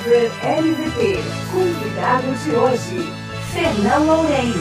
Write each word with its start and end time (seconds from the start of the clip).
Over 0.00 0.30
LVP. 0.42 1.18
Convidado 1.52 2.34
de 2.42 2.50
hoje, 2.52 3.12
Fernão 3.52 4.06
Loureiro. 4.06 4.58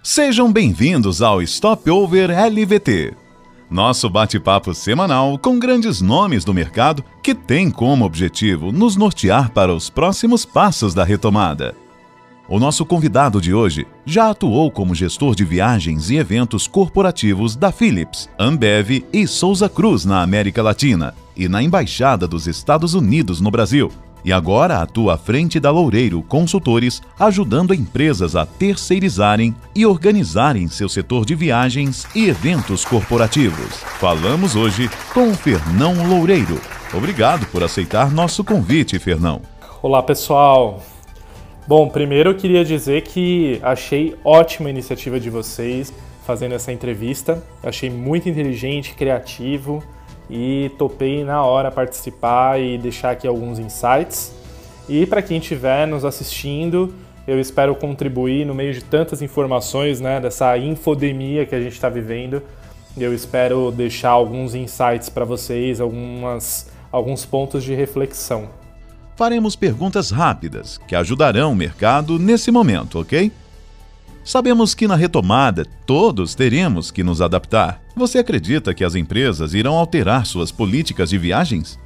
Sejam 0.00 0.52
bem-vindos 0.52 1.20
ao 1.20 1.44
Stopover 1.44 2.30
LVT, 2.30 3.14
nosso 3.68 4.08
bate-papo 4.08 4.72
semanal 4.74 5.36
com 5.36 5.58
grandes 5.58 6.00
nomes 6.00 6.44
do 6.44 6.54
mercado 6.54 7.04
que 7.20 7.34
tem 7.34 7.68
como 7.68 8.04
objetivo 8.04 8.70
nos 8.70 8.94
nortear 8.94 9.50
para 9.50 9.74
os 9.74 9.90
próximos 9.90 10.44
passos 10.44 10.94
da 10.94 11.02
retomada. 11.02 11.74
O 12.48 12.60
nosso 12.60 12.86
convidado 12.86 13.40
de 13.40 13.52
hoje 13.52 13.88
já 14.04 14.30
atuou 14.30 14.70
como 14.70 14.94
gestor 14.94 15.34
de 15.34 15.44
viagens 15.44 16.10
e 16.10 16.16
eventos 16.16 16.68
corporativos 16.68 17.56
da 17.56 17.72
Philips, 17.72 18.30
Ambev 18.38 19.04
e 19.12 19.26
Souza 19.26 19.68
Cruz 19.68 20.04
na 20.04 20.22
América 20.22 20.62
Latina 20.62 21.25
e 21.36 21.48
na 21.48 21.62
Embaixada 21.62 22.26
dos 22.26 22.46
Estados 22.46 22.94
Unidos 22.94 23.40
no 23.40 23.50
Brasil. 23.50 23.92
E 24.24 24.32
agora 24.32 24.78
atua 24.78 25.14
à 25.14 25.16
frente 25.16 25.60
da 25.60 25.70
Loureiro 25.70 26.20
Consultores, 26.20 27.00
ajudando 27.16 27.72
empresas 27.72 28.34
a 28.34 28.44
terceirizarem 28.44 29.54
e 29.72 29.86
organizarem 29.86 30.66
seu 30.66 30.88
setor 30.88 31.24
de 31.24 31.36
viagens 31.36 32.06
e 32.12 32.28
eventos 32.28 32.84
corporativos. 32.84 33.76
Falamos 34.00 34.56
hoje 34.56 34.90
com 35.14 35.30
o 35.30 35.34
Fernão 35.34 36.08
Loureiro. 36.08 36.60
Obrigado 36.92 37.46
por 37.46 37.62
aceitar 37.62 38.10
nosso 38.10 38.42
convite, 38.42 38.98
Fernão. 38.98 39.42
Olá, 39.80 40.02
pessoal. 40.02 40.82
Bom, 41.68 41.88
primeiro 41.88 42.30
eu 42.30 42.34
queria 42.36 42.64
dizer 42.64 43.02
que 43.02 43.60
achei 43.62 44.16
ótima 44.24 44.68
a 44.68 44.70
iniciativa 44.70 45.20
de 45.20 45.30
vocês 45.30 45.92
fazendo 46.26 46.56
essa 46.56 46.72
entrevista. 46.72 47.40
Achei 47.62 47.90
muito 47.90 48.28
inteligente, 48.28 48.94
criativo 48.94 49.84
e 50.28 50.70
topei 50.78 51.24
na 51.24 51.42
hora 51.42 51.70
participar 51.70 52.60
e 52.60 52.78
deixar 52.78 53.12
aqui 53.12 53.26
alguns 53.26 53.58
insights. 53.58 54.34
E 54.88 55.06
para 55.06 55.22
quem 55.22 55.38
estiver 55.38 55.86
nos 55.86 56.04
assistindo, 56.04 56.94
eu 57.26 57.40
espero 57.40 57.74
contribuir 57.74 58.44
no 58.44 58.54
meio 58.54 58.72
de 58.72 58.82
tantas 58.82 59.22
informações, 59.22 60.00
né, 60.00 60.20
dessa 60.20 60.56
infodemia 60.58 61.44
que 61.44 61.54
a 61.54 61.60
gente 61.60 61.72
está 61.72 61.88
vivendo. 61.88 62.42
Eu 62.96 63.12
espero 63.12 63.70
deixar 63.70 64.10
alguns 64.10 64.54
insights 64.54 65.08
para 65.08 65.24
vocês, 65.24 65.80
algumas, 65.80 66.70
alguns 66.90 67.24
pontos 67.24 67.62
de 67.62 67.74
reflexão 67.74 68.48
faremos 69.16 69.56
perguntas 69.56 70.10
rápidas 70.10 70.78
que 70.86 70.94
ajudarão 70.94 71.52
o 71.52 71.56
mercado 71.56 72.18
nesse 72.18 72.50
momento, 72.50 73.00
ok? 73.00 73.32
Sabemos 74.26 74.74
que 74.74 74.88
na 74.88 74.96
retomada 74.96 75.64
todos 75.86 76.34
teremos 76.34 76.90
que 76.90 77.04
nos 77.04 77.20
adaptar. 77.20 77.80
Você 77.94 78.18
acredita 78.18 78.74
que 78.74 78.82
as 78.82 78.96
empresas 78.96 79.54
irão 79.54 79.78
alterar 79.78 80.26
suas 80.26 80.50
políticas 80.50 81.10
de 81.10 81.16
viagens? 81.16 81.78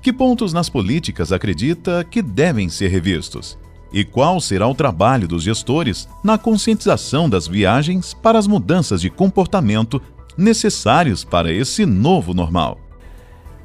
Que 0.00 0.12
pontos 0.12 0.52
nas 0.52 0.68
políticas 0.68 1.32
acredita 1.32 2.06
que 2.08 2.22
devem 2.22 2.68
ser 2.68 2.86
revistos? 2.86 3.58
E 3.92 4.04
qual 4.04 4.40
será 4.40 4.68
o 4.68 4.76
trabalho 4.76 5.26
dos 5.26 5.42
gestores 5.42 6.08
na 6.22 6.38
conscientização 6.38 7.28
das 7.28 7.48
viagens 7.48 8.14
para 8.14 8.38
as 8.38 8.46
mudanças 8.46 9.00
de 9.00 9.10
comportamento 9.10 10.00
necessários 10.38 11.24
para 11.24 11.52
esse 11.52 11.84
novo 11.84 12.32
normal? 12.32 12.78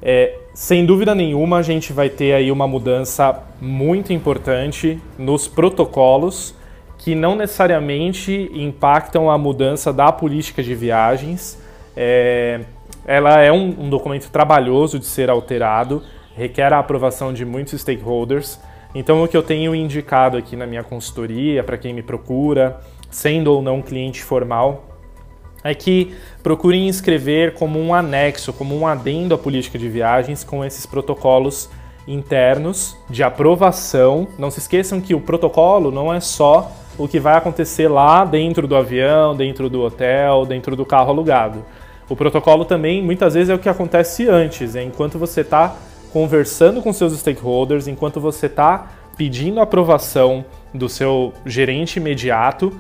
É, 0.02 0.40
sem 0.56 0.88
dúvida 0.88 1.14
nenhuma, 1.14 1.58
a 1.58 1.62
gente 1.62 1.94
vai 1.94 2.09
ter 2.09 2.34
aí 2.34 2.52
uma 2.52 2.68
mudança 2.68 3.44
muito 3.62 4.12
importante 4.12 5.00
nos 5.20 5.48
protocolos 5.48 6.56
que 7.08 7.16
não 7.16 7.38
necessariamente 7.38 8.52
impactam 8.53 9.31
a 9.31 9.38
mudança 9.38 9.94
da 9.94 10.11
política 10.11 10.61
de 10.61 10.75
viagens. 10.75 11.58
É, 11.95 12.59
ela 13.05 13.41
é 13.41 13.50
um, 13.50 13.83
um 13.83 13.89
documento 13.89 14.30
trabalhoso 14.30 15.00
de 15.00 15.05
ser 15.05 15.30
alterado, 15.30 16.03
requer 16.35 16.73
a 16.73 16.80
aprovação 16.80 17.31
de 17.31 17.45
muitos 17.45 17.80
stakeholders. 17.80 18.59
Então, 18.94 19.23
o 19.23 19.28
que 19.30 19.38
eu 19.38 19.41
tenho 19.41 19.73
indicado 19.73 20.35
aqui 20.35 20.58
na 20.58 20.67
minha 20.67 20.83
consultoria, 20.83 21.63
para 21.63 21.78
quem 21.78 21.94
me 21.94 22.03
procura, 22.03 22.78
sendo 23.09 23.53
ou 23.53 23.62
não 23.62 23.81
cliente 23.81 24.22
formal, 24.22 24.84
é 25.63 25.73
que 25.73 26.13
procurem 26.44 26.90
escrever 26.90 27.53
como 27.53 27.79
um 27.79 27.94
anexo, 27.94 28.51
como 28.51 28.78
um 28.78 28.85
adendo 28.85 29.34
à 29.34 29.38
política 29.38 29.79
de 29.79 29.88
viagens 29.88 30.44
com 30.44 30.62
esses 30.66 30.85
protocolos 30.85 31.69
internos 32.06 32.97
de 33.09 33.23
aprovação. 33.23 34.28
Não 34.38 34.51
se 34.51 34.59
esqueçam 34.59 35.00
que 35.00 35.16
o 35.16 35.22
protocolo 35.22 35.90
não 35.90 36.13
é 36.13 36.19
só 36.19 36.69
o 36.97 37.08
que 37.08 37.19
vai 37.19 37.38
acontecer 37.38 37.88
lá 37.88 38.25
dentro 38.25 38.68
do 38.68 38.75
avião, 38.75 39.35
dentro 39.35 39.69
do 39.69 39.81
hotel, 39.81 40.46
dentro 40.46 40.75
do 40.75 40.85
carro 40.85 41.09
alugado. 41.09 41.63
O 42.09 42.16
protocolo 42.16 42.66
também 42.66 43.03
muitas 43.03 43.34
vezes 43.34 43.50
é 43.50 43.56
o 43.56 43.59
que 43.59 43.69
acontece 43.69 44.28
antes, 44.28 44.75
é 44.75 44.84
enquanto 44.84 45.19
você 45.19 45.41
está 45.41 45.75
conversando 46.12 46.81
com 46.81 46.94
seus 46.94 47.13
stakeholders, 47.19 47.88
enquanto 47.88 48.19
você 48.19 48.46
está 48.46 48.88
pedindo 49.18 49.59
aprovação 49.59 50.46
do 50.74 50.88
seu 50.88 51.34
gerente 51.46 51.97
imediato 51.97 52.74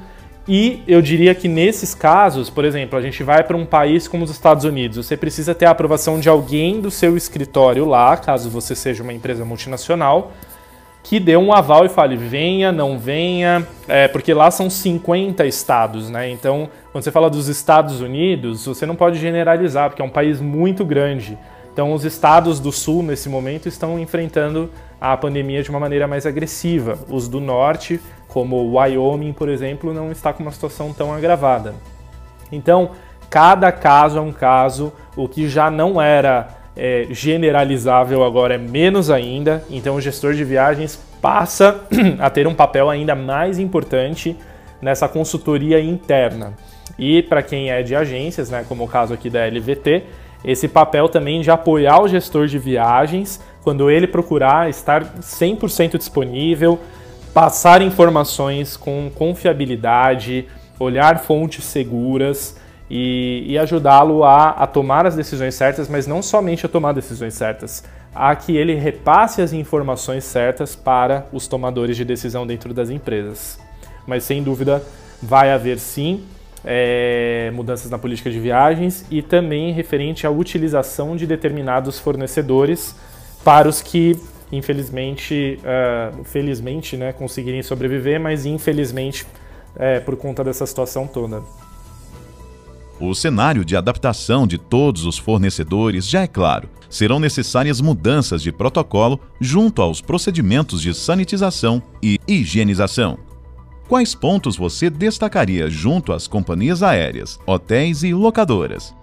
e 0.47 0.81
eu 0.87 1.01
diria 1.01 1.35
que 1.35 1.49
nesses 1.49 1.93
casos, 1.93 2.49
por 2.49 2.63
exemplo, 2.63 2.97
a 2.97 3.01
gente 3.01 3.21
vai 3.21 3.43
para 3.43 3.57
um 3.57 3.65
país 3.65 4.07
como 4.07 4.23
os 4.23 4.31
Estados 4.31 4.63
Unidos, 4.63 5.05
você 5.05 5.17
precisa 5.17 5.53
ter 5.53 5.65
a 5.65 5.71
aprovação 5.71 6.21
de 6.21 6.29
alguém 6.29 6.79
do 6.79 6.89
seu 6.89 7.17
escritório 7.17 7.83
lá, 7.85 8.15
caso 8.15 8.49
você 8.49 8.73
seja 8.73 9.03
uma 9.03 9.11
empresa 9.11 9.43
multinacional, 9.43 10.31
que 11.07 11.21
dê 11.21 11.37
um 11.37 11.53
aval 11.53 11.85
e 11.85 11.89
fale 11.89 12.17
venha, 12.17 12.69
não 12.69 12.99
venha, 12.99 13.65
é, 13.87 14.09
porque 14.09 14.33
lá 14.33 14.51
são 14.51 14.69
50 14.69 15.45
estados, 15.45 16.09
né? 16.09 16.29
Então, 16.29 16.69
quando 16.91 17.01
você 17.01 17.11
fala 17.11 17.29
dos 17.29 17.47
Estados 17.47 18.01
Unidos, 18.01 18.65
você 18.65 18.85
não 18.85 18.93
pode 18.93 19.17
generalizar, 19.17 19.89
porque 19.89 20.01
é 20.01 20.05
um 20.05 20.09
país 20.09 20.41
muito 20.41 20.83
grande. 20.83 21.37
Então, 21.71 21.93
os 21.93 22.03
estados 22.03 22.59
do 22.59 22.73
sul, 22.73 23.03
nesse 23.03 23.29
momento, 23.29 23.69
estão 23.69 23.97
enfrentando 23.97 24.69
a 24.99 25.15
pandemia 25.15 25.63
de 25.63 25.69
uma 25.69 25.79
maneira 25.79 26.09
mais 26.09 26.25
agressiva. 26.25 26.99
Os 27.09 27.29
do 27.29 27.39
norte, 27.39 28.01
como 28.27 28.77
Wyoming, 28.77 29.31
por 29.31 29.47
exemplo, 29.47 29.93
não 29.93 30.11
está 30.11 30.33
com 30.33 30.43
uma 30.43 30.51
situação 30.51 30.91
tão 30.91 31.13
agravada. 31.13 31.73
Então, 32.51 32.91
cada 33.29 33.71
caso 33.71 34.17
é 34.17 34.21
um 34.21 34.33
caso, 34.33 34.91
o 35.15 35.25
que 35.29 35.47
já 35.47 35.71
não 35.71 36.01
era 36.01 36.56
é, 36.77 37.07
generalizável 37.09 38.23
agora 38.23 38.55
é 38.55 38.57
menos 38.57 39.09
ainda. 39.09 39.63
Então, 39.69 39.95
o 39.95 40.01
gestor 40.01 40.33
de 40.33 40.43
viagens 40.43 40.99
passa 41.21 41.81
a 42.19 42.29
ter 42.29 42.47
um 42.47 42.53
papel 42.53 42.89
ainda 42.89 43.15
mais 43.15 43.57
importante 43.57 44.35
nessa 44.81 45.07
consultoria 45.07 45.81
interna. 45.81 46.53
E 46.97 47.21
para 47.23 47.41
quem 47.41 47.71
é 47.71 47.81
de 47.81 47.95
agências, 47.95 48.49
né, 48.49 48.63
como 48.67 48.83
o 48.83 48.87
caso 48.87 49.13
aqui 49.13 49.29
da 49.29 49.45
LVT, 49.45 50.03
esse 50.45 50.67
papel 50.67 51.09
também 51.09 51.41
de 51.41 51.49
apoiar 51.49 52.01
o 52.01 52.07
gestor 52.07 52.47
de 52.47 52.59
viagens 52.59 53.41
quando 53.63 53.89
ele 53.89 54.07
procurar 54.07 54.69
estar 54.69 55.03
100% 55.19 55.97
disponível, 55.97 56.79
passar 57.33 57.81
informações 57.81 58.77
com 58.77 59.11
confiabilidade, 59.13 60.47
olhar 60.79 61.19
fontes 61.19 61.65
seguras 61.65 62.55
e, 62.89 63.43
e 63.47 63.57
ajudá-lo 63.57 64.23
a, 64.23 64.51
a 64.51 64.67
tomar 64.67 65.05
as 65.05 65.15
decisões 65.15 65.55
certas, 65.55 65.89
mas 65.89 66.07
não 66.07 66.21
somente 66.21 66.65
a 66.65 66.69
tomar 66.69 66.93
decisões 66.93 67.33
certas, 67.33 67.83
a 68.13 68.35
que 68.35 68.55
ele 68.55 68.73
repasse 68.75 69.41
as 69.41 69.53
informações 69.53 70.23
certas 70.23 70.75
para 70.75 71.27
os 71.31 71.47
tomadores 71.47 71.97
de 71.97 72.05
decisão 72.05 72.47
dentro 72.47 72.73
das 72.73 72.89
empresas. 72.89 73.59
Mas 74.05 74.23
sem 74.23 74.41
dúvida 74.41 74.81
vai 75.21 75.51
haver 75.51 75.79
sim 75.79 76.23
é, 76.65 77.51
mudanças 77.53 77.91
na 77.91 77.97
política 77.97 78.31
de 78.31 78.39
viagens 78.39 79.05
e 79.11 79.21
também 79.21 79.71
referente 79.71 80.25
à 80.25 80.31
utilização 80.31 81.15
de 81.15 81.27
determinados 81.27 81.99
fornecedores 81.99 82.95
para 83.43 83.67
os 83.67 83.81
que 83.81 84.19
infelizmente, 84.51 85.59
uh, 85.59 86.23
felizmente, 86.23 86.95
né, 86.95 87.11
conseguirem 87.11 87.61
sobreviver, 87.61 88.19
mas 88.19 88.45
infelizmente 88.45 89.25
é, 89.75 89.99
por 89.99 90.15
conta 90.15 90.43
dessa 90.43 90.65
situação 90.65 91.05
toda. 91.05 91.43
O 92.99 93.13
cenário 93.13 93.63
de 93.63 93.75
adaptação 93.75 94.47
de 94.47 94.57
todos 94.57 95.05
os 95.05 95.19
fornecedores 95.19 96.09
já 96.09 96.23
é 96.23 96.27
claro. 96.27 96.67
Serão 96.89 97.19
necessárias 97.19 97.79
mudanças 97.79 98.41
de 98.41 98.51
protocolo 98.51 99.19
junto 99.39 99.83
aos 99.83 100.01
procedimentos 100.01 100.81
de 100.81 100.95
sanitização 100.95 101.81
e 102.01 102.19
higienização. 102.27 103.19
Quais 103.87 104.15
pontos 104.15 104.57
você 104.57 104.89
destacaria 104.89 105.69
junto 105.69 106.11
às 106.11 106.27
companhias 106.27 106.81
aéreas, 106.81 107.39
hotéis 107.45 108.01
e 108.01 108.15
locadoras? 108.15 108.95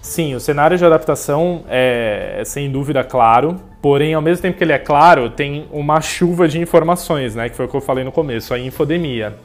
Sim, 0.00 0.36
o 0.36 0.40
cenário 0.40 0.78
de 0.78 0.84
adaptação 0.84 1.64
é, 1.68 2.36
é 2.38 2.44
sem 2.44 2.70
dúvida 2.70 3.02
claro, 3.02 3.56
porém, 3.80 4.14
ao 4.14 4.22
mesmo 4.22 4.42
tempo 4.42 4.56
que 4.56 4.62
ele 4.62 4.72
é 4.72 4.78
claro, 4.78 5.30
tem 5.30 5.66
uma 5.72 6.00
chuva 6.00 6.46
de 6.46 6.60
informações, 6.60 7.34
né, 7.34 7.48
que 7.48 7.56
foi 7.56 7.66
o 7.66 7.68
que 7.68 7.76
eu 7.76 7.80
falei 7.80 8.04
no 8.04 8.12
começo, 8.12 8.54
a 8.54 8.58
infodemia. 8.58 9.36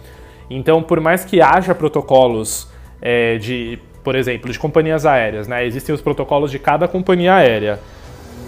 Então, 0.50 0.84
por 0.84 1.00
mais 1.00 1.26
que 1.26 1.42
haja 1.42 1.74
protocolos 1.74 2.68
é, 3.02 3.38
de, 3.38 3.80
por 4.04 4.16
exemplo, 4.16 4.52
de 4.52 4.58
companhias 4.58 5.06
aéreas, 5.06 5.48
né, 5.48 5.66
existem 5.66 5.94
os 5.94 6.02
protocolos 6.02 6.52
de 6.52 6.60
cada 6.60 6.88
companhia 6.88 7.36
aérea. 7.36 7.80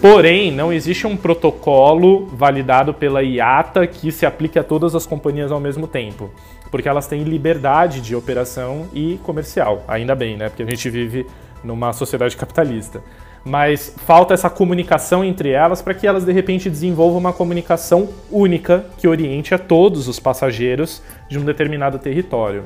Porém, 0.01 0.49
não 0.49 0.71
existe 0.71 1.05
um 1.05 1.17
protocolo 1.17 2.27
validado 2.27 2.93
pela 2.93 3.21
IATA 3.21 3.85
que 3.85 4.11
se 4.11 4.25
aplique 4.25 4.57
a 4.57 4.63
todas 4.63 4.95
as 4.95 5.05
companhias 5.05 5.51
ao 5.51 5.59
mesmo 5.59 5.87
tempo, 5.87 6.31
porque 6.71 6.87
elas 6.87 7.05
têm 7.05 7.23
liberdade 7.23 7.99
de 7.99 8.15
operação 8.15 8.87
e 8.93 9.19
comercial, 9.23 9.83
ainda 9.87 10.15
bem, 10.15 10.37
né? 10.37 10.47
Porque 10.47 10.63
a 10.63 10.65
gente 10.65 10.89
vive 10.89 11.25
numa 11.61 11.91
sociedade 11.91 12.37
capitalista. 12.37 13.01
mas 13.43 13.95
falta 14.05 14.33
essa 14.33 14.49
comunicação 14.49 15.23
entre 15.23 15.49
elas 15.49 15.81
para 15.81 15.93
que 15.93 16.05
elas 16.05 16.25
de 16.25 16.31
repente 16.31 16.69
desenvolvam 16.69 17.19
uma 17.19 17.33
comunicação 17.33 18.09
única 18.29 18.85
que 18.97 19.07
oriente 19.07 19.53
a 19.53 19.57
todos 19.57 20.07
os 20.07 20.19
passageiros 20.19 21.01
de 21.29 21.39
um 21.39 21.45
determinado 21.45 21.97
território. 21.97 22.65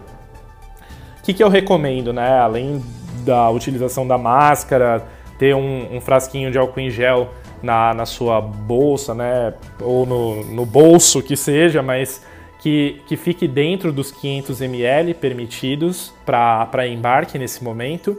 O 1.23 1.25
que, 1.25 1.33
que 1.33 1.41
eu 1.41 1.47
recomendo, 1.47 2.11
né? 2.11 2.37
Além 2.37 2.83
da 3.23 3.49
utilização 3.49 4.05
da 4.05 4.17
máscara, 4.17 5.07
ter 5.39 5.55
um, 5.55 5.95
um 5.95 6.01
frasquinho 6.01 6.51
de 6.51 6.57
álcool 6.57 6.81
em 6.81 6.89
gel 6.89 7.29
na, 7.61 7.93
na 7.93 8.05
sua 8.05 8.41
bolsa, 8.41 9.15
né? 9.15 9.53
Ou 9.79 10.05
no, 10.05 10.43
no 10.43 10.65
bolso 10.65 11.23
que 11.23 11.37
seja, 11.37 11.81
mas 11.81 12.21
que, 12.59 13.01
que 13.07 13.15
fique 13.15 13.47
dentro 13.47 13.93
dos 13.93 14.11
500 14.11 14.59
ml 14.59 15.13
permitidos 15.13 16.13
para 16.25 16.85
embarque 16.89 17.39
nesse 17.39 17.63
momento. 17.63 18.17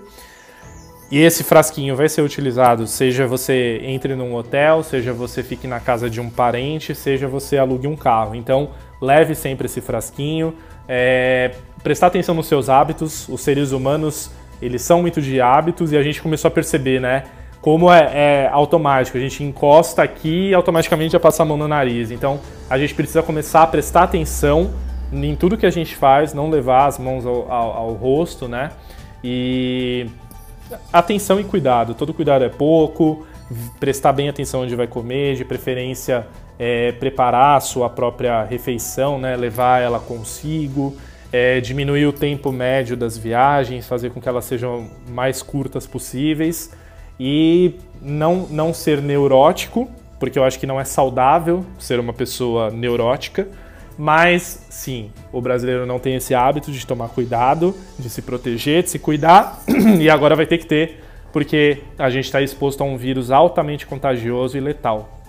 E 1.10 1.20
esse 1.20 1.44
frasquinho 1.44 1.94
vai 1.94 2.08
ser 2.08 2.22
utilizado, 2.22 2.86
seja 2.86 3.26
você 3.26 3.82
entre 3.84 4.14
num 4.14 4.34
hotel, 4.34 4.82
seja 4.82 5.12
você 5.12 5.42
fique 5.42 5.66
na 5.66 5.78
casa 5.78 6.08
de 6.08 6.22
um 6.22 6.30
parente, 6.30 6.94
seja 6.94 7.28
você 7.28 7.58
alugue 7.58 7.86
um 7.86 7.96
carro. 7.96 8.34
Então, 8.34 8.70
leve 9.04 9.34
sempre 9.34 9.66
esse 9.66 9.80
frasquinho. 9.80 10.54
É, 10.88 11.52
prestar 11.82 12.08
atenção 12.08 12.34
nos 12.34 12.46
seus 12.46 12.68
hábitos. 12.68 13.28
Os 13.28 13.40
seres 13.40 13.72
humanos, 13.72 14.30
eles 14.60 14.82
são 14.82 15.02
muito 15.02 15.20
de 15.20 15.40
hábitos 15.40 15.92
e 15.92 15.96
a 15.96 16.02
gente 16.02 16.20
começou 16.20 16.48
a 16.48 16.50
perceber, 16.50 17.00
né? 17.00 17.24
Como 17.60 17.90
é, 17.90 18.10
é 18.12 18.48
automático. 18.52 19.16
A 19.16 19.20
gente 19.20 19.42
encosta 19.42 20.02
aqui 20.02 20.50
e 20.50 20.54
automaticamente 20.54 21.12
já 21.12 21.20
passa 21.20 21.42
a 21.42 21.46
mão 21.46 21.56
no 21.56 21.68
nariz. 21.68 22.10
Então, 22.10 22.40
a 22.68 22.78
gente 22.78 22.94
precisa 22.94 23.22
começar 23.22 23.62
a 23.62 23.66
prestar 23.66 24.02
atenção 24.02 24.72
em 25.12 25.36
tudo 25.36 25.56
que 25.56 25.66
a 25.66 25.70
gente 25.70 25.94
faz, 25.94 26.34
não 26.34 26.50
levar 26.50 26.86
as 26.86 26.98
mãos 26.98 27.24
ao, 27.24 27.50
ao, 27.50 27.72
ao 27.72 27.92
rosto, 27.92 28.48
né? 28.48 28.70
E 29.22 30.06
atenção 30.92 31.40
e 31.40 31.44
cuidado. 31.44 31.94
Todo 31.94 32.12
cuidado 32.12 32.44
é 32.44 32.48
pouco. 32.48 33.26
Prestar 33.78 34.12
bem 34.12 34.28
atenção 34.28 34.62
onde 34.62 34.74
vai 34.74 34.86
comer, 34.86 35.36
de 35.36 35.44
preferência 35.44 36.26
é, 36.58 36.92
preparar 36.92 37.56
a 37.56 37.60
sua 37.60 37.88
própria 37.90 38.44
refeição, 38.44 39.18
né? 39.18 39.36
levar 39.36 39.80
ela 39.80 39.98
consigo, 39.98 40.96
é, 41.32 41.60
diminuir 41.60 42.06
o 42.06 42.12
tempo 42.12 42.52
médio 42.52 42.96
das 42.96 43.18
viagens, 43.18 43.86
fazer 43.86 44.10
com 44.10 44.20
que 44.20 44.28
elas 44.28 44.44
sejam 44.44 44.88
mais 45.08 45.42
curtas 45.42 45.86
possíveis 45.86 46.70
e 47.18 47.74
não, 48.00 48.46
não 48.50 48.72
ser 48.72 49.00
neurótico, 49.00 49.90
porque 50.18 50.38
eu 50.38 50.44
acho 50.44 50.58
que 50.58 50.66
não 50.66 50.80
é 50.80 50.84
saudável 50.84 51.64
ser 51.78 51.98
uma 51.98 52.12
pessoa 52.12 52.70
neurótica. 52.70 53.48
Mas 53.96 54.66
sim, 54.70 55.12
o 55.32 55.40
brasileiro 55.40 55.86
não 55.86 56.00
tem 56.00 56.16
esse 56.16 56.34
hábito 56.34 56.72
de 56.72 56.84
tomar 56.84 57.08
cuidado, 57.10 57.76
de 57.96 58.10
se 58.10 58.22
proteger, 58.22 58.82
de 58.82 58.90
se 58.90 58.98
cuidar, 58.98 59.62
e 60.00 60.10
agora 60.10 60.34
vai 60.34 60.46
ter 60.46 60.58
que 60.58 60.66
ter, 60.66 61.03
porque 61.34 61.82
a 61.98 62.08
gente 62.08 62.26
está 62.26 62.40
exposto 62.40 62.80
a 62.80 62.84
um 62.84 62.96
vírus 62.96 63.32
altamente 63.32 63.88
contagioso 63.88 64.56
e 64.56 64.60
letal. 64.60 65.20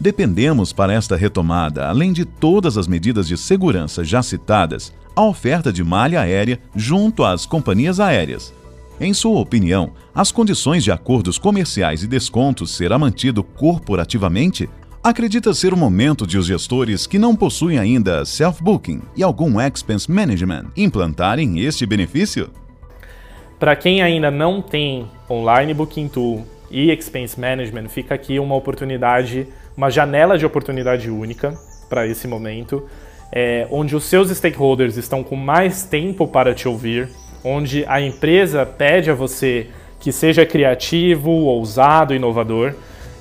Dependemos 0.00 0.72
para 0.72 0.94
esta 0.94 1.16
retomada, 1.16 1.86
além 1.86 2.14
de 2.14 2.24
todas 2.24 2.78
as 2.78 2.88
medidas 2.88 3.28
de 3.28 3.36
segurança 3.36 4.02
já 4.02 4.22
citadas, 4.22 4.90
a 5.14 5.22
oferta 5.22 5.70
de 5.70 5.84
malha 5.84 6.22
aérea 6.22 6.58
junto 6.74 7.24
às 7.24 7.44
companhias 7.44 8.00
aéreas. 8.00 8.54
Em 8.98 9.12
sua 9.12 9.38
opinião, 9.38 9.92
as 10.14 10.32
condições 10.32 10.82
de 10.82 10.90
acordos 10.90 11.36
comerciais 11.36 12.02
e 12.02 12.06
descontos 12.06 12.74
será 12.74 12.98
mantido 12.98 13.44
corporativamente 13.44 14.66
Acredita 15.02 15.52
ser 15.52 15.74
o 15.74 15.76
momento 15.76 16.26
de 16.26 16.38
os 16.38 16.46
gestores 16.46 17.06
que 17.06 17.18
não 17.18 17.36
possuem 17.36 17.78
ainda 17.78 18.24
self-booking 18.24 19.02
e 19.14 19.22
algum 19.22 19.60
expense 19.60 20.10
management 20.10 20.68
implantarem 20.74 21.60
este 21.60 21.84
benefício? 21.84 22.50
Para 23.58 23.76
quem 23.76 24.02
ainda 24.02 24.30
não 24.30 24.60
tem 24.60 25.06
online 25.30 25.72
booking 25.72 26.08
tool 26.08 26.44
e 26.70 26.90
expense 26.90 27.38
management, 27.38 27.88
fica 27.88 28.14
aqui 28.14 28.38
uma 28.38 28.56
oportunidade, 28.56 29.46
uma 29.76 29.90
janela 29.90 30.36
de 30.36 30.44
oportunidade 30.44 31.08
única 31.08 31.56
para 31.88 32.06
esse 32.06 32.26
momento, 32.26 32.88
é, 33.30 33.66
onde 33.70 33.94
os 33.94 34.04
seus 34.04 34.30
stakeholders 34.30 34.96
estão 34.96 35.22
com 35.22 35.36
mais 35.36 35.84
tempo 35.84 36.26
para 36.26 36.52
te 36.52 36.66
ouvir, 36.66 37.08
onde 37.44 37.84
a 37.86 38.00
empresa 38.00 38.66
pede 38.66 39.10
a 39.10 39.14
você 39.14 39.68
que 40.00 40.10
seja 40.10 40.44
criativo, 40.44 41.30
ousado, 41.30 42.14
inovador. 42.14 42.74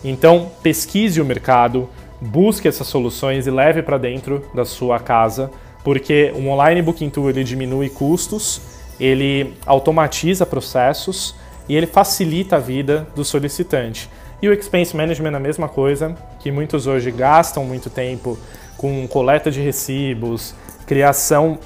Então, 0.03 0.51
pesquise 0.61 1.21
o 1.21 1.25
mercado, 1.25 1.87
busque 2.19 2.67
essas 2.67 2.87
soluções 2.87 3.47
e 3.47 3.51
leve 3.51 3.81
para 3.81 3.97
dentro 3.97 4.45
da 4.53 4.65
sua 4.65 4.99
casa, 4.99 5.51
porque 5.83 6.33
o 6.35 6.47
online 6.47 6.81
booking 6.81 7.09
tool 7.09 7.29
ele 7.29 7.43
diminui 7.43 7.89
custos, 7.89 8.72
ele 9.03 9.53
automatiza 9.65 10.45
processos 10.45 11.35
e 11.67 11.75
ele 11.75 11.87
facilita 11.87 12.57
a 12.57 12.59
vida 12.59 13.07
do 13.15 13.25
solicitante. 13.25 14.09
E 14.41 14.47
o 14.47 14.53
expense 14.53 14.95
management 14.95 15.31
é 15.31 15.35
a 15.35 15.39
mesma 15.39 15.69
coisa, 15.69 16.15
que 16.39 16.51
muitos 16.51 16.87
hoje 16.87 17.11
gastam 17.11 17.63
muito 17.65 17.89
tempo 17.89 18.37
com 18.77 19.07
coleta 19.07 19.49
de 19.49 19.61
recibos, 19.61 20.53
criação 20.85 21.57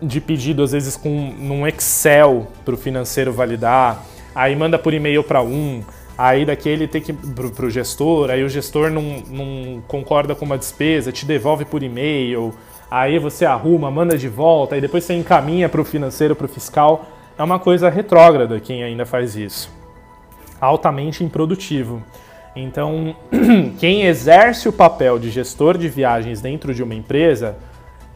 de 0.00 0.20
pedido 0.20 0.62
às 0.62 0.72
vezes 0.72 0.96
com 0.96 1.34
num 1.38 1.66
Excel 1.66 2.46
para 2.64 2.74
o 2.74 2.76
financeiro 2.76 3.32
validar, 3.32 4.04
aí 4.34 4.54
manda 4.54 4.78
por 4.78 4.92
e-mail 4.92 5.24
para 5.24 5.42
um, 5.42 5.82
Aí 6.18 6.46
daqui 6.46 6.68
ele 6.68 6.88
tem 6.88 7.02
que 7.02 7.12
pro, 7.12 7.50
pro 7.50 7.68
gestor, 7.68 8.30
aí 8.30 8.42
o 8.42 8.48
gestor 8.48 8.90
não, 8.90 9.02
não 9.28 9.82
concorda 9.86 10.34
com 10.34 10.46
uma 10.46 10.56
despesa, 10.56 11.12
te 11.12 11.26
devolve 11.26 11.66
por 11.66 11.82
e-mail, 11.82 12.54
aí 12.90 13.18
você 13.18 13.44
arruma, 13.44 13.90
manda 13.90 14.16
de 14.16 14.28
volta, 14.28 14.74
aí 14.74 14.80
depois 14.80 15.04
você 15.04 15.14
encaminha 15.14 15.68
para 15.68 15.80
o 15.80 15.84
financeiro, 15.84 16.36
para 16.36 16.46
o 16.46 16.48
fiscal. 16.48 17.06
É 17.38 17.42
uma 17.42 17.58
coisa 17.58 17.90
retrógrada 17.90 18.60
quem 18.60 18.82
ainda 18.82 19.04
faz 19.04 19.36
isso. 19.36 19.70
Altamente 20.60 21.22
improdutivo. 21.22 22.02
Então, 22.54 23.14
quem 23.78 24.06
exerce 24.06 24.68
o 24.68 24.72
papel 24.72 25.18
de 25.18 25.30
gestor 25.30 25.76
de 25.76 25.88
viagens 25.88 26.40
dentro 26.40 26.74
de 26.74 26.82
uma 26.82 26.94
empresa 26.94 27.56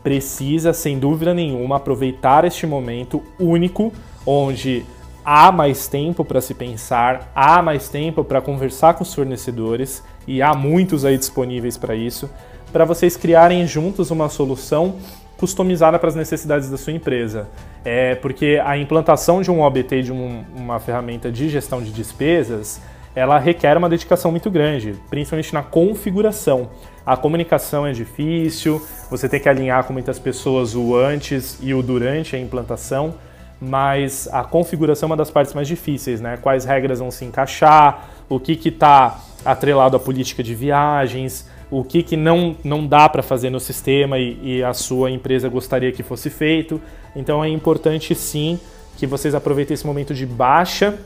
precisa, 0.03 0.73
sem 0.73 0.99
dúvida 0.99 1.35
nenhuma, 1.35 1.77
aproveitar 1.77 2.45
este 2.47 2.67
momento 2.67 3.23
único 3.39 3.93
onde 4.25 4.85
há 5.25 5.53
mais 5.53 5.87
tempo 5.87 6.25
para 6.25 6.41
se 6.41 6.55
pensar, 6.55 7.31
há 7.35 7.61
mais 7.61 7.89
tempo 7.89 8.25
para 8.25 8.41
conversar 8.41 8.95
com 8.95 9.03
os 9.03 9.15
fornecedores 9.15 10.03
e 10.27 10.41
há 10.41 10.55
muitos 10.55 11.05
aí 11.05 11.19
disponíveis 11.19 11.77
para 11.77 11.95
isso, 11.95 12.31
para 12.71 12.85
vocês 12.85 13.17
criarem 13.17 13.67
juntos 13.67 14.11
uma 14.11 14.29
solução 14.29 14.97
customizada 15.37 15.99
para 15.99 16.09
as 16.09 16.15
necessidades 16.15 16.71
da 16.71 16.77
sua 16.77 16.93
empresa. 16.93 17.49
É 17.85 18.15
porque 18.15 18.61
a 18.65 18.77
implantação 18.77 19.41
de 19.41 19.51
um 19.51 19.61
OBT, 19.61 20.03
de 20.03 20.13
um, 20.13 20.45
uma 20.55 20.79
ferramenta 20.79 21.33
de 21.33 21.49
gestão 21.49 21.83
de 21.83 21.91
despesas, 21.91 22.81
ela 23.15 23.39
requer 23.39 23.77
uma 23.77 23.89
dedicação 23.89 24.31
muito 24.31 24.51
grande, 24.51 24.95
principalmente 25.09 25.53
na 25.55 25.63
configuração. 25.63 26.71
A 27.05 27.17
comunicação 27.17 27.87
é 27.87 27.93
difícil, 27.93 28.87
você 29.11 29.29
tem 29.29 29.41
que 29.41 29.49
alinhar 29.49 29.85
com 29.85 29.93
muitas 29.93 30.19
pessoas 30.19 30.75
o 30.75 30.95
antes 30.95 31.59
e 31.63 31.73
o 31.73 31.83
durante 31.83 32.37
a 32.37 32.39
implantação 32.39 33.15
mas 33.61 34.27
a 34.33 34.43
configuração 34.43 35.07
é 35.07 35.11
uma 35.11 35.17
das 35.17 35.31
partes 35.31 35.53
mais 35.53 35.69
difíceis, 35.69 36.21
né? 36.21 36.39
Quais 36.39 36.65
regras 36.65 36.99
vão 36.99 37.11
se 37.11 37.25
encaixar, 37.25 38.09
o 38.29 38.41
que 38.41 38.69
está 38.69 39.21
atrelado 39.45 39.97
à 39.97 40.01
política 40.01 40.43
de 40.43 40.55
viagens, 40.55 41.47
o 41.71 41.85
que, 41.85 42.03
que 42.03 42.17
não, 42.17 42.57
não 42.65 42.87
dá 42.87 43.09
para 43.09 43.23
fazer 43.23 43.51
no 43.51 43.61
sistema 43.61 44.19
e, 44.19 44.39
e 44.43 44.63
a 44.65 44.75
sua 44.75 45.11
empresa 45.11 45.49
gostaria 45.49 45.93
que 45.93 46.03
fosse 46.03 46.29
feito. 46.29 46.81
Então 47.15 47.45
é 47.45 47.49
importante 47.49 48.15
sim 48.15 48.59
que 48.97 49.07
vocês 49.07 49.35
aproveitem 49.35 49.75
esse 49.75 49.87
momento 49.87 50.13
de 50.13 50.27
baixa 50.27 50.99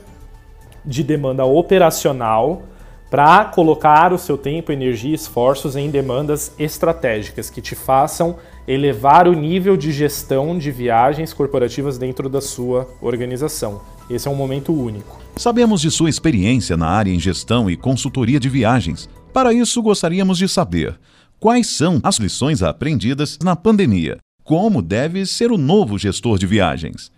de 0.83 1.03
demanda 1.03 1.45
operacional 1.45 2.63
para 3.09 3.45
colocar 3.45 4.11
o 4.11 4.17
seu 4.17 4.37
tempo, 4.37 4.71
energia 4.71 5.11
e 5.11 5.13
esforços 5.13 5.75
em 5.75 5.89
demandas 5.89 6.53
estratégicas 6.59 7.49
que 7.49 7.61
te 7.61 7.75
façam 7.75 8.35
elevar 8.67 9.27
o 9.27 9.33
nível 9.33 9.77
de 9.77 9.91
gestão 9.91 10.57
de 10.57 10.71
viagens 10.71 11.31
corporativas 11.31 11.97
dentro 11.97 12.27
da 12.27 12.41
sua 12.41 12.89
organização. 12.99 13.81
Esse 14.09 14.27
é 14.27 14.31
um 14.31 14.35
momento 14.35 14.73
único. 14.73 15.19
Sabemos 15.35 15.81
de 15.81 15.91
sua 15.91 16.09
experiência 16.09 16.75
na 16.75 16.87
área 16.87 17.11
em 17.11 17.19
gestão 17.19 17.69
e 17.69 17.77
consultoria 17.77 18.39
de 18.39 18.49
viagens. 18.49 19.07
Para 19.35 19.51
isso, 19.51 19.81
gostaríamos 19.81 20.37
de 20.37 20.47
saber 20.47 20.97
quais 21.41 21.67
são 21.67 21.99
as 22.01 22.15
lições 22.15 22.63
aprendidas 22.63 23.37
na 23.43 23.53
pandemia. 23.53 24.15
Como 24.45 24.81
deve 24.81 25.25
ser 25.25 25.51
o 25.51 25.57
novo 25.57 25.97
gestor 25.97 26.37
de 26.37 26.47
viagens? 26.47 27.11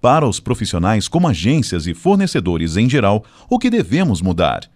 Para 0.00 0.24
os 0.24 0.38
profissionais 0.38 1.08
como 1.08 1.26
agências 1.26 1.88
e 1.88 1.94
fornecedores 1.94 2.76
em 2.76 2.88
geral, 2.88 3.24
o 3.50 3.58
que 3.58 3.70
devemos 3.70 4.22
mudar? 4.22 4.70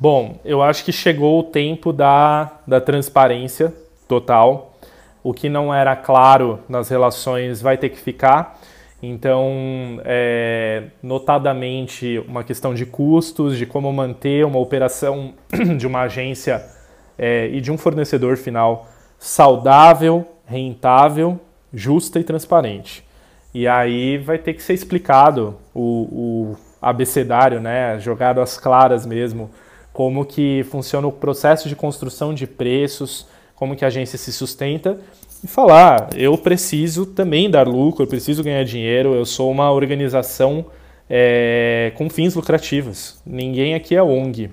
Bom, 0.00 0.40
eu 0.44 0.64
acho 0.64 0.84
que 0.84 0.90
chegou 0.90 1.38
o 1.38 1.44
tempo 1.44 1.92
da, 1.92 2.58
da 2.66 2.80
transparência 2.80 3.72
total. 4.08 4.76
O 5.22 5.32
que 5.32 5.48
não 5.48 5.72
era 5.72 5.94
claro 5.94 6.58
nas 6.68 6.88
relações 6.88 7.62
vai 7.62 7.78
ter 7.78 7.90
que 7.90 8.00
ficar. 8.00 8.60
Então, 9.02 10.00
é, 10.04 10.84
notadamente, 11.02 12.18
uma 12.26 12.42
questão 12.42 12.74
de 12.74 12.84
custos, 12.84 13.56
de 13.56 13.64
como 13.64 13.92
manter 13.92 14.44
uma 14.44 14.58
operação 14.58 15.34
de 15.78 15.86
uma 15.86 16.02
agência 16.02 16.64
é, 17.16 17.48
e 17.48 17.60
de 17.60 17.70
um 17.70 17.78
fornecedor 17.78 18.36
final 18.36 18.88
saudável, 19.18 20.26
rentável, 20.44 21.38
justa 21.72 22.18
e 22.18 22.24
transparente. 22.24 23.04
E 23.54 23.68
aí 23.68 24.18
vai 24.18 24.38
ter 24.38 24.54
que 24.54 24.62
ser 24.62 24.74
explicado 24.74 25.56
o, 25.72 26.52
o 26.52 26.56
abecedário, 26.82 27.60
né, 27.60 27.98
jogado 28.00 28.40
às 28.40 28.58
claras 28.58 29.06
mesmo, 29.06 29.50
como 29.92 30.24
que 30.24 30.64
funciona 30.70 31.06
o 31.06 31.12
processo 31.12 31.68
de 31.68 31.74
construção 31.74 32.34
de 32.34 32.46
preços, 32.46 33.26
como 33.54 33.74
que 33.74 33.84
a 33.84 33.88
agência 33.88 34.18
se 34.18 34.32
sustenta 34.32 34.98
e 35.42 35.46
falar, 35.46 36.10
eu 36.16 36.36
preciso 36.36 37.06
também 37.06 37.50
dar 37.50 37.66
lucro, 37.66 38.02
eu 38.02 38.06
preciso 38.06 38.42
ganhar 38.42 38.64
dinheiro, 38.64 39.14
eu 39.14 39.24
sou 39.24 39.50
uma 39.50 39.70
organização 39.70 40.66
é, 41.08 41.92
com 41.96 42.10
fins 42.10 42.34
lucrativos. 42.34 43.20
Ninguém 43.24 43.74
aqui 43.74 43.94
é 43.94 44.02
ONG. 44.02 44.50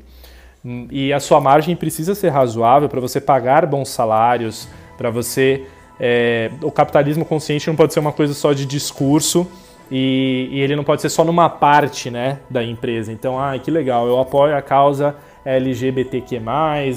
E 0.91 1.13
a 1.13 1.19
sua 1.19 1.39
margem 1.39 1.75
precisa 1.75 2.15
ser 2.15 2.29
razoável 2.29 2.89
para 2.89 2.99
você 2.99 3.21
pagar 3.21 3.65
bons 3.65 3.89
salários, 3.89 4.67
para 4.97 5.09
você. 5.09 5.63
É, 5.99 6.51
o 6.61 6.71
capitalismo 6.71 7.23
consciente 7.23 7.67
não 7.67 7.75
pode 7.75 7.93
ser 7.93 7.99
uma 7.99 8.11
coisa 8.11 8.33
só 8.33 8.51
de 8.51 8.65
discurso 8.65 9.47
e, 9.89 10.49
e, 10.51 10.59
ele 10.59 10.75
não 10.75 10.83
pode 10.83 11.01
ser 11.01 11.09
só 11.09 11.23
numa 11.23 11.49
parte 11.49 12.09
né, 12.09 12.39
da 12.49 12.63
empresa. 12.63 13.11
Então, 13.11 13.39
ah, 13.39 13.57
que 13.57 13.69
legal, 13.71 14.07
eu 14.07 14.19
apoio 14.19 14.57
a 14.57 14.61
causa 14.61 15.15
LGBTQ, 15.45 16.41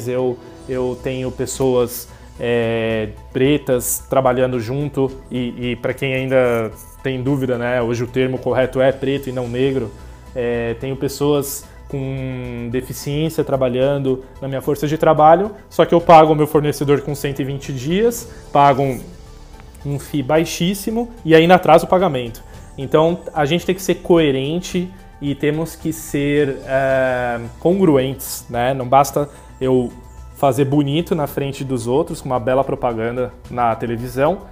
eu, 0.07 0.39
eu 0.69 0.99
tenho 1.03 1.31
pessoas 1.31 2.09
é, 2.39 3.09
pretas 3.33 4.05
trabalhando 4.09 4.61
junto 4.61 5.11
e, 5.31 5.71
e 5.71 5.77
para 5.77 5.93
quem 5.93 6.15
ainda 6.15 6.71
tem 7.03 7.23
dúvida, 7.23 7.59
né, 7.59 7.81
hoje 7.83 8.05
o 8.05 8.07
termo 8.07 8.39
correto 8.39 8.81
é 8.81 8.93
preto 8.93 9.29
e 9.29 9.33
não 9.33 9.49
negro, 9.49 9.91
é, 10.35 10.75
tenho 10.75 10.97
pessoas 10.97 11.65
com 11.89 12.69
deficiência 12.71 13.43
trabalhando 13.43 14.23
na 14.41 14.49
minha 14.49 14.61
força 14.61 14.87
de 14.87 14.99
trabalho, 14.99 15.51
só 15.71 15.85
que 15.85 15.95
eu 15.95 16.01
pago 16.01 16.33
o 16.33 16.37
meu 16.37 16.47
fornecedor 16.47 17.01
com 17.01 17.15
120 17.15 17.73
dias, 17.73 18.31
pago 18.53 18.83
um, 18.83 19.01
um 19.87 19.99
FII 19.99 20.23
baixíssimo 20.23 21.11
e 21.25 21.35
ainda 21.35 21.55
atraso 21.55 21.87
o 21.87 21.89
pagamento. 21.89 22.43
Então 22.77 23.21
a 23.35 23.45
gente 23.45 23.65
tem 23.65 23.75
que 23.75 23.83
ser 23.83 23.97
coerente 23.97 24.91
e 25.21 25.35
temos 25.35 25.75
que 25.75 25.93
ser 25.93 26.59
é, 26.67 27.41
congruentes, 27.59 28.45
né? 28.49 28.73
Não 28.73 28.87
basta 28.87 29.29
eu 29.61 29.91
fazer 30.39 30.65
bonito 30.65 31.17
na 31.17 31.27
frente 31.27 31.65
dos 31.65 31.89
outros, 31.89 32.21
com 32.21 32.29
uma 32.29 32.39
bela 32.39 32.63
propaganda 32.63 33.33
na 33.51 33.75
televisão, 33.75 34.43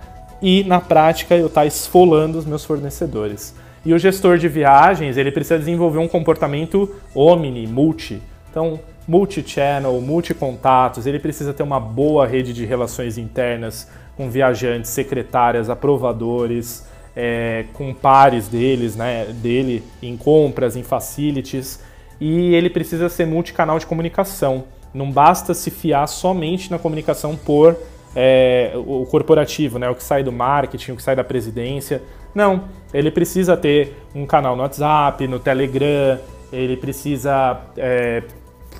e 0.42 0.64
na 0.64 0.80
prática 0.80 1.36
eu 1.36 1.46
estar 1.46 1.60
tá 1.60 1.66
esfolando 1.66 2.36
os 2.36 2.44
meus 2.44 2.64
fornecedores. 2.64 3.54
E 3.84 3.94
o 3.94 3.98
gestor 3.98 4.36
de 4.36 4.48
viagens, 4.48 5.16
ele 5.16 5.30
precisa 5.30 5.60
desenvolver 5.60 6.00
um 6.00 6.08
comportamento 6.08 6.92
omni, 7.14 7.68
multi. 7.68 8.20
Então, 8.50 8.80
multi-channel, 9.06 10.00
multi-contatos, 10.00 11.06
ele 11.06 11.20
precisa 11.20 11.54
ter 11.54 11.62
uma 11.62 11.78
boa 11.78 12.26
rede 12.26 12.52
de 12.52 12.66
relações 12.66 13.16
internas 13.16 13.88
com 14.16 14.28
viajantes, 14.28 14.90
secretárias, 14.90 15.70
aprovadores, 15.70 16.84
é, 17.14 17.66
com 17.74 17.94
pares 17.94 18.48
deles, 18.48 18.96
né, 18.96 19.26
dele 19.26 19.84
em 20.02 20.16
compras, 20.16 20.74
em 20.74 20.82
facilities, 20.82 21.78
e 22.20 22.56
ele 22.56 22.68
precisa 22.68 23.08
ser 23.08 23.24
multicanal 23.24 23.78
de 23.78 23.86
comunicação. 23.86 24.64
Não 24.96 25.12
basta 25.12 25.52
se 25.52 25.70
fiar 25.70 26.08
somente 26.08 26.70
na 26.70 26.78
comunicação 26.78 27.36
por 27.36 27.76
é, 28.14 28.72
o 28.74 29.04
corporativo, 29.04 29.78
né, 29.78 29.90
o 29.90 29.94
que 29.94 30.02
sai 30.02 30.22
do 30.22 30.32
marketing, 30.32 30.92
o 30.92 30.96
que 30.96 31.02
sai 31.02 31.14
da 31.14 31.22
presidência. 31.22 32.02
Não, 32.34 32.64
ele 32.94 33.10
precisa 33.10 33.58
ter 33.58 33.94
um 34.14 34.24
canal 34.24 34.56
no 34.56 34.62
WhatsApp, 34.62 35.28
no 35.28 35.38
Telegram, 35.38 36.18
ele 36.50 36.78
precisa 36.78 37.60
é, 37.76 38.22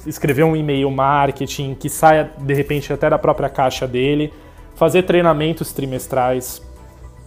escrever 0.07 0.45
um 0.45 0.57
e-mail 0.57 0.91
marketing 0.91 1.75
que 1.75 1.91
saia 1.91 2.31
de 2.39 2.55
repente 2.55 2.91
até 2.91 3.11
da 3.11 3.19
própria 3.19 3.51
caixa 3.51 3.87
dele, 3.87 4.33
fazer 4.75 5.03
treinamentos 5.03 5.71
trimestrais 5.71 6.63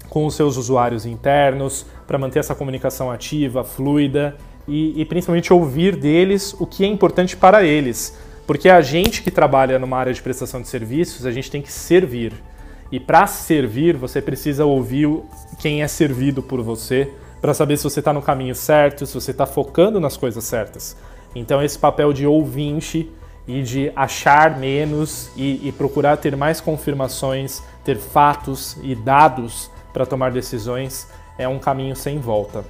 com 0.10 0.26
os 0.26 0.34
seus 0.34 0.58
usuários 0.58 1.06
internos 1.06 1.86
para 2.08 2.18
manter 2.18 2.40
essa 2.40 2.56
comunicação 2.56 3.12
ativa, 3.12 3.64
fluida 3.64 4.36
e, 4.68 5.00
e 5.00 5.06
principalmente 5.06 5.54
ouvir 5.54 5.96
deles 5.96 6.56
o 6.60 6.66
que 6.66 6.84
é 6.84 6.88
importante 6.88 7.38
para 7.38 7.64
eles 7.64 8.18
porque 8.50 8.68
a 8.68 8.82
gente 8.82 9.22
que 9.22 9.30
trabalha 9.30 9.78
numa 9.78 9.96
área 9.96 10.12
de 10.12 10.20
prestação 10.24 10.60
de 10.60 10.68
serviços, 10.68 11.24
a 11.24 11.32
gente 11.32 11.52
tem 11.52 11.62
que 11.62 11.72
servir. 11.72 12.34
E 12.92 13.00
para 13.00 13.28
servir, 13.28 13.96
você 13.96 14.24
precisa 14.24 14.66
ouvir 14.66 15.08
quem 15.60 15.84
é 15.84 15.88
servido 15.88 16.42
por 16.42 16.64
você, 16.64 17.14
para 17.40 17.54
saber 17.54 17.78
se 17.78 17.84
você 17.84 18.00
está 18.00 18.12
no 18.12 18.24
caminho 18.24 18.56
certo, 18.56 19.06
se 19.06 19.14
você 19.14 19.30
está 19.30 19.46
focando 19.46 20.00
nas 20.00 20.18
coisas 20.18 20.44
certas. 20.46 20.98
Então, 21.36 21.62
esse 21.62 21.78
papel 21.78 22.12
de 22.12 22.26
ouvinte 22.26 23.08
e 23.48 23.62
de 23.62 23.92
achar 23.96 24.58
menos 24.58 25.30
e, 25.38 25.68
e 25.68 25.72
procurar 25.72 26.18
ter 26.18 26.36
mais 26.36 26.60
confirmações, 26.60 27.62
ter 27.86 27.98
fatos 27.98 28.78
e 28.82 28.96
dados 28.96 29.70
para 29.94 30.08
tomar 30.08 30.32
decisões 30.32 31.08
é 31.38 31.48
um 31.48 31.60
caminho 31.60 31.96
sem 31.96 32.18
volta. 32.18 32.66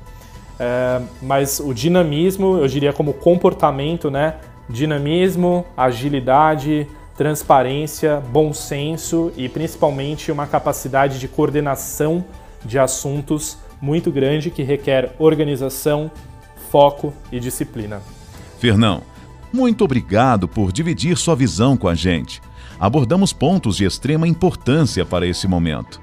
É, 0.60 1.02
mas 1.22 1.62
o 1.62 1.74
dinamismo, 1.74 2.58
eu 2.58 2.68
diria 2.68 2.92
como 2.92 3.14
comportamento, 3.14 4.12
né, 4.12 4.36
dinamismo, 4.70 5.66
agilidade, 5.76 6.88
transparência, 7.18 8.22
bom 8.32 8.54
senso 8.54 9.32
e 9.36 9.50
principalmente 9.50 10.32
uma 10.32 10.48
capacidade 10.48 11.20
de 11.20 11.28
coordenação 11.28 12.24
de 12.64 12.78
assuntos 12.78 13.58
muito 13.82 14.12
grande 14.12 14.52
que 14.52 14.64
requer 14.64 15.16
organização, 15.18 16.12
foco 16.70 17.14
e 17.32 17.40
disciplina. 17.40 18.02
Fernão, 18.60 19.02
muito 19.52 19.84
obrigado 19.84 20.48
por 20.48 20.72
dividir 20.72 21.18
sua 21.18 21.36
visão 21.36 21.76
com 21.76 21.88
a 21.88 21.96
gente. 21.96 22.42
Abordamos 22.80 23.34
pontos 23.34 23.78
de 23.78 23.86
extrema 23.86 24.28
importância 24.28 25.04
para 25.04 25.26
esse 25.26 25.48
momento. 25.48 26.00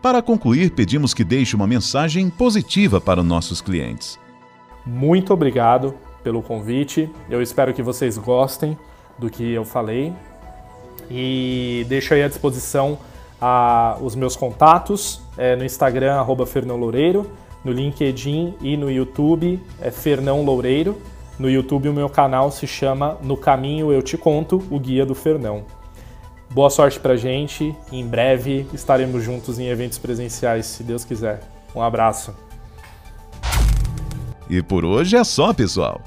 Para 0.00 0.22
concluir, 0.22 0.70
pedimos 0.70 1.12
que 1.12 1.24
deixe 1.24 1.56
uma 1.56 1.66
mensagem 1.66 2.30
positiva 2.30 3.00
para 3.00 3.22
nossos 3.22 3.60
clientes. 3.60 4.18
Muito 4.86 5.34
obrigado 5.34 5.94
pelo 6.26 6.42
convite. 6.42 7.08
Eu 7.30 7.40
espero 7.40 7.72
que 7.72 7.80
vocês 7.80 8.18
gostem 8.18 8.76
do 9.16 9.30
que 9.30 9.52
eu 9.52 9.64
falei. 9.64 10.12
E 11.08 11.86
deixo 11.88 12.14
aí 12.14 12.22
à 12.24 12.26
disposição 12.26 12.98
a, 13.40 13.96
os 14.00 14.16
meus 14.16 14.34
contatos 14.34 15.22
é, 15.38 15.54
no 15.54 15.64
Instagram, 15.64 16.14
arroba 16.14 16.44
Fernão 16.44 16.76
Loureiro, 16.76 17.30
no 17.64 17.70
LinkedIn 17.70 18.56
e 18.60 18.76
no 18.76 18.90
YouTube 18.90 19.62
é 19.80 19.92
Fernão 19.92 20.44
Loureiro. 20.44 21.00
No 21.38 21.48
YouTube 21.48 21.90
o 21.90 21.92
meu 21.92 22.08
canal 22.08 22.50
se 22.50 22.66
chama 22.66 23.18
No 23.22 23.36
Caminho 23.36 23.92
Eu 23.92 24.02
Te 24.02 24.18
Conto, 24.18 24.60
o 24.68 24.80
Guia 24.80 25.06
do 25.06 25.14
Fernão. 25.14 25.62
Boa 26.50 26.70
sorte 26.70 26.98
pra 26.98 27.14
gente, 27.14 27.72
em 27.92 28.04
breve 28.04 28.66
estaremos 28.72 29.22
juntos 29.22 29.60
em 29.60 29.68
eventos 29.68 29.98
presenciais, 29.98 30.66
se 30.66 30.82
Deus 30.82 31.04
quiser. 31.04 31.40
Um 31.72 31.80
abraço. 31.80 32.34
E 34.50 34.60
por 34.60 34.84
hoje 34.84 35.16
é 35.16 35.22
só, 35.22 35.52
pessoal. 35.54 36.00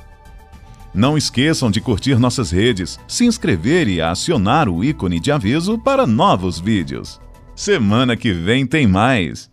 Não 0.93 1.17
esqueçam 1.17 1.69
de 1.69 1.79
curtir 1.79 2.17
nossas 2.19 2.51
redes, 2.51 2.99
se 3.07 3.25
inscrever 3.25 3.87
e 3.87 4.01
acionar 4.01 4.67
o 4.67 4.83
ícone 4.83 5.19
de 5.19 5.31
aviso 5.31 5.77
para 5.77 6.07
novos 6.07 6.59
vídeos. 6.59 7.19
Semana 7.55 8.15
que 8.15 8.33
vem 8.33 8.65
tem 8.65 8.87
mais! 8.87 9.49